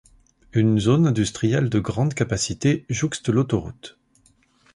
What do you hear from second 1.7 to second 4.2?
grande capacité jouxte l'autoroute.